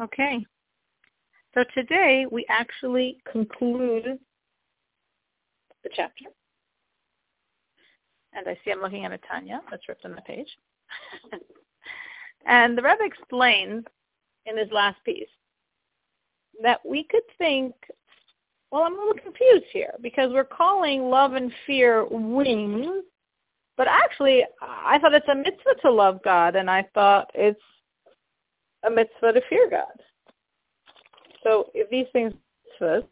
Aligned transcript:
Okay. 0.00 0.44
So 1.54 1.64
today 1.74 2.26
we 2.30 2.46
actually 2.48 3.18
conclude 3.30 4.18
the 5.82 5.90
chapter. 5.94 6.24
And 8.32 8.48
I 8.48 8.58
see 8.64 8.70
I'm 8.70 8.80
looking 8.80 9.04
at 9.04 9.12
a 9.12 9.18
Tanya 9.18 9.60
that's 9.70 9.88
ripped 9.88 10.04
on 10.04 10.14
the 10.14 10.22
page. 10.22 10.48
and 12.46 12.76
the 12.76 12.82
Rebbe 12.82 13.04
explains 13.04 13.84
in 14.46 14.56
his 14.56 14.70
last 14.72 14.96
piece 15.04 15.28
that 16.62 16.80
we 16.84 17.04
could 17.04 17.22
think, 17.38 17.74
well, 18.70 18.84
I'm 18.84 18.94
a 18.94 18.98
little 18.98 19.22
confused 19.22 19.66
here 19.72 19.92
because 20.00 20.30
we're 20.32 20.44
calling 20.44 21.10
love 21.10 21.34
and 21.34 21.52
fear 21.66 22.06
wings, 22.10 23.04
but 23.76 23.86
actually 23.86 24.44
I 24.62 24.98
thought 24.98 25.14
it's 25.14 25.28
a 25.28 25.34
mitzvah 25.34 25.80
to 25.82 25.90
love 25.90 26.20
God, 26.24 26.56
and 26.56 26.70
I 26.70 26.88
thought 26.94 27.30
it's 27.34 27.60
a 28.84 28.90
mitzvah 28.90 29.32
to 29.32 29.40
fear 29.48 29.68
God. 29.70 29.92
So 31.42 31.70
if 31.74 31.88
these 31.90 32.06
things 32.12 32.32
mitzvahs, 32.80 33.04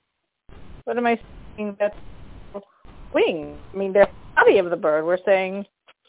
what 0.84 0.97
am 0.97 1.06
I 1.06 1.19
saying 1.56 1.77
that's 1.78 1.97
wings? 3.12 3.59
I 3.73 3.77
mean, 3.77 3.92
they're 3.92 4.06
the 4.06 4.42
body 4.42 4.59
of 4.59 4.70
the 4.70 4.77
bird. 4.77 5.05
We're 5.05 5.19
saying 5.25 5.66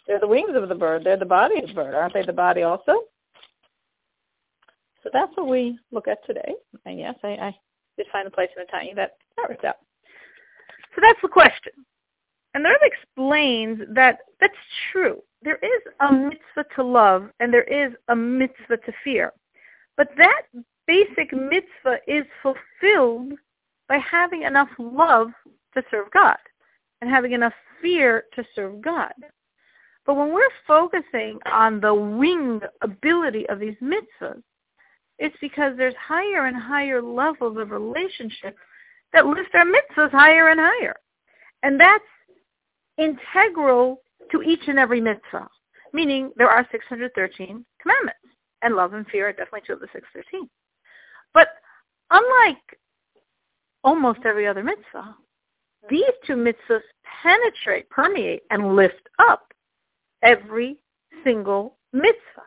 they're 0.08 0.20
the 0.20 0.28
wings 0.28 0.56
of 0.56 0.70
the 0.70 0.76
bird. 0.76 1.04
They're 1.04 1.18
the 1.18 1.26
body 1.26 1.60
of 1.60 1.68
the 1.68 1.74
bird. 1.74 1.94
Aren't 1.94 2.14
they 2.14 2.26
the 2.26 2.34
body 2.34 2.64
also? 2.64 3.04
So 5.04 5.10
that's 5.12 5.36
what 5.36 5.48
we 5.48 5.80
look 5.92 6.08
at 6.08 6.26
today. 6.26 6.54
And 6.86 7.00
yes, 7.00 7.16
I, 7.24 7.30
I 7.30 7.56
did 7.98 8.08
find 8.12 8.28
a 8.28 8.32
place 8.32 8.50
in 8.56 8.64
the 8.64 8.72
Tanya 8.72 8.96
that 8.96 9.18
that 9.38 9.50
works 9.50 9.64
out. 9.64 9.78
So 10.96 11.02
that's 11.02 11.20
the 11.22 11.28
question. 11.28 11.74
And 12.54 12.66
the 12.66 12.70
Rebbe 12.70 12.94
explains 12.94 13.80
that 13.96 14.20
that's 14.40 14.54
true. 14.92 15.22
There 15.42 15.58
is 15.58 15.82
a 16.02 16.12
mitzvah 16.12 16.66
to 16.76 16.84
love 16.84 17.30
and 17.40 17.54
there 17.54 17.64
is 17.64 17.94
a 18.10 18.16
mitzvah 18.16 18.78
to 18.78 18.94
fear. 19.04 19.32
But 19.98 20.10
that 20.18 20.44
basic 20.88 21.34
mitzvah 21.34 22.00
is 22.08 22.26
fulfilled 22.42 23.34
by 23.88 23.98
having 23.98 24.44
enough 24.44 24.70
love 24.78 25.32
to 25.74 25.84
serve 25.92 26.12
God 26.12 26.38
and 27.02 27.10
having 27.10 27.34
enough 27.34 27.54
fear 27.82 28.26
to 28.36 28.44
serve 28.56 28.82
God. 28.82 29.14
But 30.06 30.16
when 30.16 30.34
we're 30.34 30.50
focusing 30.68 31.40
on 31.52 31.80
the 31.80 31.94
wing 31.94 32.62
ability 32.82 33.48
of 33.50 33.60
these 33.60 33.76
mitzvahs, 33.82 34.42
it's 35.20 35.36
because 35.40 35.78
there's 35.78 35.94
higher 35.96 36.46
and 36.46 36.58
higher 36.58 37.02
levels 37.02 37.58
of 37.58 37.70
relationship 37.70 38.56
that 39.14 39.28
lift 39.28 39.54
our 39.54 39.66
mitzvahs 39.66 40.12
higher 40.12 40.50
and 40.50 40.60
higher. 40.60 40.96
And 41.64 41.80
that's 41.80 42.04
integral 42.98 44.02
to 44.32 44.42
each 44.42 44.68
and 44.68 44.80
every 44.80 45.02
mitzvah, 45.02 45.48
meaning 45.94 46.32
there 46.38 46.50
are 46.50 46.68
613 46.72 47.66
commandments, 47.82 48.20
and 48.62 48.76
love 48.76 48.94
and 48.94 49.08
fear 49.08 49.30
are 49.30 49.34
definitely 49.34 49.62
two 49.66 49.74
of 49.74 49.80
the 49.80 49.88
613. 49.94 50.50
But 51.34 51.50
unlike 52.10 52.80
almost 53.84 54.20
every 54.26 54.48
other 54.48 54.64
mitzvah, 54.64 55.16
these 55.90 56.04
two 56.26 56.36
mitzvahs 56.36 56.82
penetrate, 57.24 57.90
permeate, 57.90 58.44
and 58.50 58.76
lift 58.76 59.10
up 59.20 59.52
every 60.22 60.78
single 61.24 61.78
mitzvah. 61.94 62.46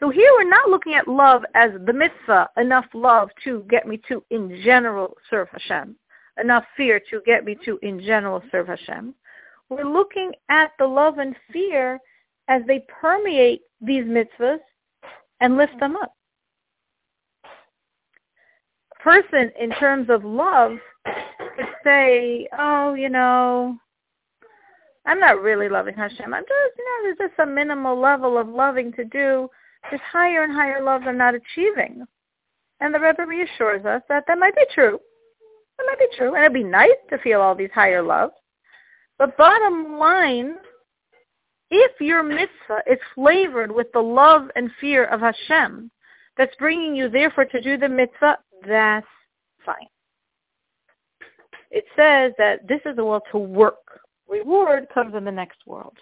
So 0.00 0.10
here 0.10 0.30
we're 0.36 0.48
not 0.48 0.68
looking 0.68 0.94
at 0.94 1.08
love 1.08 1.42
as 1.54 1.70
the 1.86 1.92
mitzvah, 1.92 2.50
enough 2.58 2.84
love 2.92 3.30
to 3.44 3.64
get 3.70 3.86
me 3.86 3.98
to, 4.08 4.22
in 4.30 4.60
general, 4.62 5.16
serve 5.30 5.48
Hashem, 5.50 5.96
enough 6.38 6.64
fear 6.76 7.00
to 7.10 7.22
get 7.24 7.46
me 7.46 7.56
to, 7.64 7.78
in 7.82 8.00
general, 8.00 8.42
serve 8.52 8.66
Hashem. 8.66 9.14
We're 9.70 9.90
looking 9.90 10.32
at 10.50 10.72
the 10.78 10.86
love 10.86 11.18
and 11.18 11.34
fear 11.50 11.98
as 12.48 12.62
they 12.66 12.84
permeate 13.00 13.62
these 13.80 14.04
mitzvahs 14.04 14.58
and 15.40 15.56
lift 15.56 15.78
them 15.80 15.96
up. 15.96 16.12
Person, 19.00 19.52
in 19.60 19.70
terms 19.70 20.08
of 20.10 20.24
love, 20.24 20.72
could 21.56 21.66
say, 21.84 22.48
oh, 22.58 22.94
you 22.94 23.08
know, 23.08 23.78
I'm 25.06 25.20
not 25.20 25.40
really 25.40 25.68
loving 25.68 25.94
Hashem. 25.94 26.34
I'm 26.34 26.42
just, 26.42 26.78
you 26.78 26.84
know, 26.84 27.02
there's 27.18 27.30
just 27.30 27.40
a 27.40 27.46
minimal 27.46 27.98
level 27.98 28.36
of 28.38 28.48
loving 28.48 28.92
to 28.94 29.04
do. 29.04 29.48
There's 29.88 30.02
higher 30.10 30.42
and 30.42 30.52
higher 30.52 30.82
love 30.82 31.02
I'm 31.06 31.16
not 31.16 31.34
achieving. 31.34 32.04
And 32.80 32.92
the 32.92 33.00
Rebbe 33.00 33.24
reassures 33.24 33.84
us 33.86 34.02
that 34.08 34.24
that 34.26 34.38
might 34.38 34.56
be 34.56 34.66
true. 34.74 34.98
That 35.78 35.86
might 35.86 35.98
be 35.98 36.16
true. 36.16 36.34
And 36.34 36.44
it'd 36.44 36.52
be 36.52 36.64
nice 36.64 36.90
to 37.10 37.18
feel 37.18 37.40
all 37.40 37.54
these 37.54 37.70
higher 37.72 38.02
loves. 38.02 38.34
But 39.18 39.36
bottom 39.36 39.98
line, 39.98 40.56
if 41.70 42.00
your 42.00 42.22
mitzvah 42.22 42.82
is 42.86 42.98
flavored 43.14 43.72
with 43.72 43.88
the 43.92 44.00
love 44.00 44.48
and 44.54 44.70
fear 44.80 45.04
of 45.04 45.20
Hashem 45.20 45.90
that's 46.36 46.54
bringing 46.56 46.94
you 46.94 47.08
therefore 47.08 47.46
to 47.46 47.60
do 47.60 47.76
the 47.76 47.88
mitzvah, 47.88 48.38
that's 48.66 49.06
fine. 49.64 49.88
It 51.70 51.84
says 51.96 52.32
that 52.38 52.66
this 52.68 52.80
is 52.86 52.96
the 52.96 53.04
world 53.04 53.22
to 53.32 53.38
work. 53.38 54.00
Reward 54.28 54.86
comes 54.94 55.14
in 55.14 55.24
the 55.24 55.32
next 55.32 55.58
world. 55.66 55.96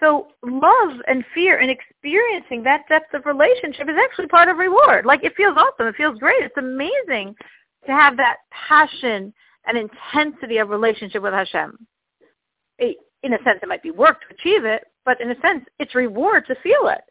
So 0.00 0.28
love 0.42 1.00
and 1.06 1.24
fear 1.34 1.58
and 1.58 1.70
experiencing 1.70 2.62
that 2.64 2.82
depth 2.88 3.14
of 3.14 3.24
relationship 3.24 3.88
is 3.88 3.96
actually 4.02 4.26
part 4.26 4.48
of 4.48 4.58
reward. 4.58 5.06
Like 5.06 5.24
it 5.24 5.34
feels 5.36 5.56
awesome. 5.56 5.86
It 5.86 5.96
feels 5.96 6.18
great. 6.18 6.42
It's 6.42 6.56
amazing 6.58 7.34
to 7.86 7.92
have 7.92 8.16
that 8.18 8.36
passion 8.50 9.32
and 9.66 9.78
intensity 9.78 10.58
of 10.58 10.68
relationship 10.68 11.22
with 11.22 11.32
Hashem. 11.32 11.86
In 13.26 13.34
a 13.34 13.42
sense, 13.42 13.60
it 13.62 13.68
might 13.68 13.82
be 13.82 13.90
work 13.90 14.20
to 14.20 14.34
achieve 14.34 14.64
it, 14.64 14.84
but 15.04 15.20
in 15.20 15.30
a 15.30 15.40
sense, 15.40 15.64
it's 15.78 15.94
reward 15.94 16.46
to 16.46 16.54
feel 16.62 16.88
it. 16.88 17.02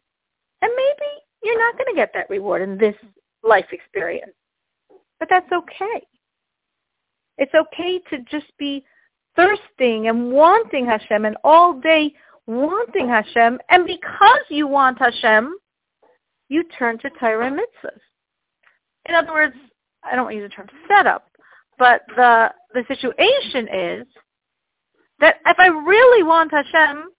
And 0.62 0.72
maybe 0.74 1.10
you're 1.42 1.58
not 1.58 1.74
going 1.74 1.94
to 1.94 1.94
get 1.94 2.12
that 2.14 2.30
reward 2.30 2.62
in 2.62 2.78
this 2.78 2.96
life 3.42 3.66
experience, 3.72 4.32
but 5.18 5.28
that's 5.28 5.50
okay. 5.52 6.06
It's 7.38 7.52
okay 7.54 8.00
to 8.10 8.18
just 8.30 8.50
be 8.58 8.84
thirsting 9.36 10.08
and 10.08 10.32
wanting 10.32 10.86
Hashem 10.86 11.24
and 11.24 11.36
all 11.44 11.78
day 11.78 12.14
wanting 12.46 13.08
Hashem. 13.08 13.58
And 13.68 13.86
because 13.86 14.40
you 14.48 14.66
want 14.66 14.98
Hashem, 14.98 15.54
you 16.48 16.64
turn 16.78 16.98
to 17.00 17.10
Torah 17.20 17.50
mitzvahs. 17.50 18.00
In 19.08 19.14
other 19.14 19.32
words, 19.32 19.54
I 20.02 20.14
don't 20.14 20.24
want 20.24 20.36
to 20.36 20.40
use 20.40 20.50
the 20.50 20.54
term 20.54 20.68
setup, 20.88 21.28
but 21.78 22.02
the 22.16 22.50
the 22.74 22.84
situation 22.88 23.68
is 23.72 24.06
that 25.20 25.36
if 25.46 25.58
I 25.58 25.68
really 26.16 26.28
want 26.28 26.52
Hashem 26.52 27.10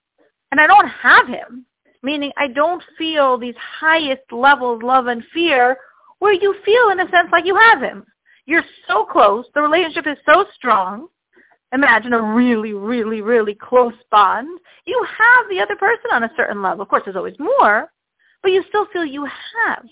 and 0.52 0.62
I 0.62 0.68
don't 0.68 0.88
have 0.88 1.28
him, 1.28 1.66
meaning 2.04 2.32
I 2.38 2.48
don't 2.48 2.84
feel 2.98 3.38
these 3.38 3.56
highest 3.80 4.32
levels, 4.32 4.82
love 4.82 5.08
and 5.08 5.24
fear, 5.34 5.78
where 6.20 6.34
you 6.34 6.56
feel 6.66 6.90
in 6.90 7.00
a 7.00 7.10
sense 7.10 7.30
like 7.32 7.46
you 7.46 7.56
have 7.56 7.82
him. 7.82 8.06
You're 8.46 8.64
so 8.88 9.06
close, 9.06 9.46
the 9.54 9.62
relationship 9.62 10.08
is 10.08 10.18
so 10.26 10.46
strong. 10.56 11.08
Imagine 11.74 12.14
a 12.14 12.22
really, 12.22 12.74
really, 12.74 13.22
really 13.22 13.54
close 13.54 13.94
bond. 14.10 14.48
You 14.86 15.06
have 15.18 15.50
the 15.50 15.60
other 15.60 15.76
person 15.76 16.12
on 16.14 16.24
a 16.24 16.32
certain 16.38 16.62
level. 16.62 16.82
Of 16.82 16.88
course, 16.88 17.04
there's 17.04 17.18
always 17.18 17.38
more, 17.40 17.92
but 18.42 18.54
you 18.54 18.64
still 18.70 18.88
feel 18.94 19.06
you 19.06 19.26
have. 19.26 19.86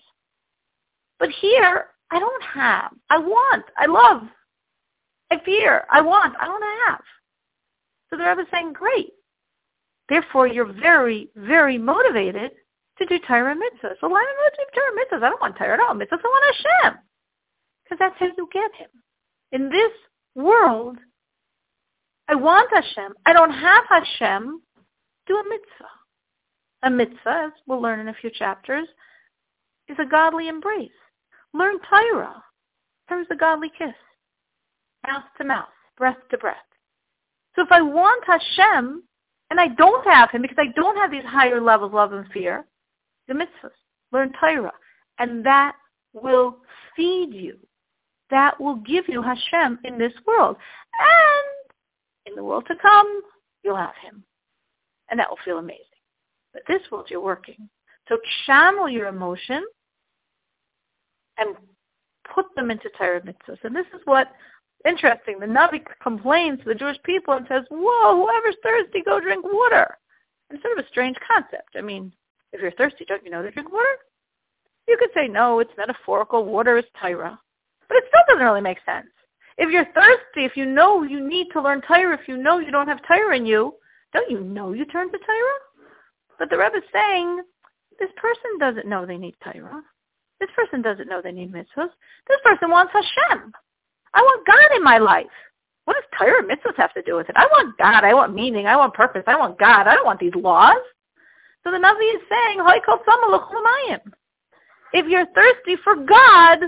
But 1.20 1.30
here, 1.42 1.88
I 2.12 2.20
don't 2.20 2.44
have. 2.44 2.94
I 3.10 3.18
want. 3.18 3.66
I 3.78 3.88
love. 3.88 4.22
I 5.32 5.44
fear. 5.44 5.84
I 5.92 6.00
want. 6.00 6.34
I 6.40 6.46
don't 6.46 6.64
have. 6.88 7.02
So 8.16 8.24
the 8.24 8.30
Rebbe 8.30 8.42
is 8.44 8.48
saying, 8.50 8.72
great. 8.72 9.12
Therefore, 10.08 10.48
you're 10.48 10.72
very, 10.72 11.28
very 11.36 11.78
motivated 11.78 12.52
to 12.98 13.06
do 13.08 13.20
Torah 13.28 13.54
mitzvahs. 13.54 13.96
So 14.00 14.08
why 14.08 14.22
am 14.22 14.40
I 14.40 14.50
do 14.56 14.64
Torah? 14.74 15.26
I 15.26 15.30
don't 15.30 15.42
want 15.42 15.58
Torah 15.58 15.74
at 15.74 15.80
all. 15.82 15.96
Mitzvahs, 15.96 16.24
I 16.24 16.28
want 16.28 16.56
Hashem. 16.56 17.00
Because 17.84 18.00
that's 18.00 18.16
how 18.18 18.28
you 18.38 18.48
get 18.54 18.72
him. 18.76 18.88
In 19.52 19.70
this 19.70 19.92
world, 20.34 20.98
I 22.30 22.36
want 22.36 22.70
Hashem. 22.72 23.16
I 23.26 23.34
don't 23.34 23.52
have 23.52 23.84
Hashem. 23.90 24.62
Do 25.28 25.36
a 25.36 25.44
mitzvah. 25.50 25.90
A 26.84 26.90
mitzvah, 26.90 27.48
as 27.48 27.52
we'll 27.68 27.82
learn 27.82 28.00
in 28.00 28.08
a 28.08 28.16
few 28.22 28.30
chapters, 28.30 28.88
is 29.90 29.98
a 30.00 30.10
godly 30.10 30.48
embrace. 30.48 30.90
Learn 31.54 31.80
Torah. 31.90 32.42
Torah 33.10 33.22
is 33.22 33.28
a 33.30 33.36
godly 33.36 33.72
kiss. 33.78 33.94
Mouth 35.06 35.24
to 35.38 35.44
mouth, 35.44 35.68
breath 35.98 36.18
to 36.32 36.38
breath. 36.38 36.56
So 37.56 37.62
if 37.62 37.72
I 37.72 37.82
want 37.82 38.24
Hashem, 38.26 39.04
and 39.50 39.60
I 39.60 39.68
don't 39.68 40.06
have 40.08 40.32
him 40.32 40.42
because 40.42 40.58
I 40.60 40.72
don't 40.76 40.98
have 40.98 41.12
these 41.12 41.24
higher 41.24 41.62
levels 41.62 41.90
of 41.90 41.94
love 41.94 42.14
and 42.14 42.26
fear, 42.32 42.66
the 43.28 43.34
mitzvahs, 43.34 43.72
learn 44.12 44.34
Torah. 44.40 44.74
And 45.20 45.46
that 45.46 45.76
will 46.14 46.58
feed 46.96 47.34
you. 47.34 47.58
That 48.32 48.60
will 48.60 48.78
give 48.78 49.06
you 49.08 49.22
Hashem 49.22 49.80
in 49.84 49.98
this 49.98 50.14
world. 50.26 50.58
And 51.00 52.32
in 52.32 52.36
the 52.36 52.44
world 52.44 52.66
to 52.68 52.76
come, 52.82 53.22
you'll 53.64 53.76
have 53.78 53.94
him. 54.04 54.24
And 55.10 55.20
that 55.20 55.30
will 55.30 55.38
feel 55.46 55.60
amazing. 55.60 55.86
But 56.54 56.64
this 56.68 56.82
world, 56.92 57.08
you're 57.10 57.22
working. 57.22 57.70
So 58.10 58.18
channel 58.46 58.90
your 58.90 59.08
emotion 59.08 59.64
and 61.38 61.56
put 62.34 62.46
them 62.56 62.72
into 62.72 62.90
Torah 62.98 63.22
mitzvahs. 63.22 63.64
And 63.64 63.76
this 63.76 63.86
is 63.94 64.02
what 64.06 64.32
Interesting. 64.86 65.40
The 65.40 65.48
Navi 65.48 65.82
complains 66.02 66.60
to 66.60 66.66
the 66.66 66.76
Jewish 66.76 66.98
people 67.04 67.34
and 67.34 67.46
says, 67.50 67.64
whoa, 67.72 68.16
whoever's 68.16 68.56
thirsty, 68.64 69.02
go 69.04 69.20
drink 69.20 69.44
water. 69.44 69.98
It's 70.52 70.62
sort 70.62 70.78
of 70.78 70.86
a 70.86 70.90
strange 70.90 71.18
concept. 71.28 71.76
I 71.76 71.82
mean, 71.82 72.14
if 72.54 72.62
you're 72.62 72.72
thirsty, 72.72 73.04
don't 73.08 73.24
you 73.26 73.32
know 73.32 73.42
to 73.42 73.50
drink 73.50 73.72
water? 73.72 73.98
You 74.88 74.98
could 75.00 75.10
say, 75.16 75.28
no, 75.28 75.60
it's 75.60 75.72
metaphorical. 75.78 76.46
Water 76.46 76.78
is 76.78 76.86
Torah. 77.02 77.40
But 77.88 77.98
it 77.98 78.04
still 78.08 78.22
doesn't 78.28 78.46
really 78.46 78.62
make 78.62 78.78
sense. 78.86 79.08
If 79.58 79.72
you're 79.72 79.86
thirsty, 79.86 80.46
if 80.46 80.56
you 80.56 80.66
know 80.66 81.04
you 81.04 81.28
need 81.28 81.48
to 81.54 81.62
learn 81.62 81.82
Torah, 81.82 82.14
if 82.14 82.28
you 82.28 82.38
know 82.38 82.60
you 82.60 82.72
don't 82.72 82.88
have 82.88 83.00
Torah 83.08 83.38
in 83.38 83.46
you, 83.46 83.74
don't 84.14 84.30
you 84.30 84.42
know 84.42 84.74
you 84.74 84.86
turn 84.86 85.12
to 85.12 85.18
Torah? 85.18 85.60
But 86.38 86.50
the 86.50 86.58
Rebbe 86.58 86.78
is 86.78 86.84
saying, 86.94 87.42
this 88.00 88.10
person 88.18 88.60
doesn't 88.60 88.88
know 88.88 89.06
they 89.06 89.18
need 89.18 89.36
Torah. 89.44 89.82
This 90.40 90.50
person 90.56 90.82
doesn't 90.82 91.08
know 91.08 91.22
they 91.24 91.32
need 91.32 91.54
mitzvahs. 91.54 91.90
This 92.28 92.40
person 92.44 92.70
wants 92.70 92.94
Hashem. 92.94 93.54
I 94.16 94.22
want 94.22 94.48
God 94.48 94.76
in 94.76 94.84
my 94.84 94.98
life. 94.98 95.28
What 95.84 95.96
does 95.96 96.04
Torah 96.18 96.40
and 96.40 96.50
mitzvahs 96.50 96.78
have 96.78 96.94
to 96.96 97.04
do 97.04 97.16
with 97.16 97.30
it? 97.30 97.36
I 97.38 97.46
want 97.46 97.78
God. 97.78 98.04
I 98.04 98.14
want 98.14 98.34
meaning. 98.34 98.66
I 98.66 98.76
want 98.76 98.94
purpose. 98.94 99.24
I 99.28 99.38
want 99.38 99.60
God. 99.60 99.88
I 99.88 99.94
don't 99.94 100.06
want 100.06 100.20
these 100.20 100.34
laws. 100.34 100.82
So 101.64 101.72
the 101.72 101.78
Navi 101.78 102.16
is 102.16 102.22
saying, 102.30 102.60
if 104.94 105.06
you're 105.08 105.26
thirsty 105.36 105.76
for 105.84 105.96
God, 105.96 106.60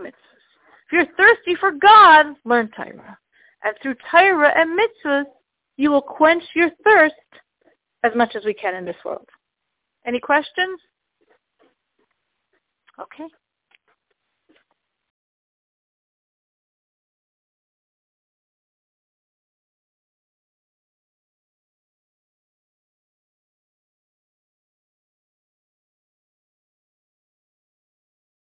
if 0.00 0.14
you're 0.92 1.06
thirsty 1.16 1.56
for 1.58 1.72
God, 1.72 2.26
learn 2.44 2.70
Torah. 2.76 3.18
And 3.62 3.74
through 3.82 3.94
Torah 4.10 4.52
and 4.54 4.78
mitzvahs, 4.78 5.24
you 5.76 5.90
will 5.90 6.02
quench 6.02 6.44
your 6.54 6.70
thirst 6.84 7.14
as 8.04 8.12
much 8.14 8.36
as 8.36 8.44
we 8.44 8.54
can 8.54 8.74
in 8.74 8.84
this 8.84 8.96
world. 9.04 9.28
Any 10.06 10.20
questions? 10.20 10.78
Okay. 13.00 13.24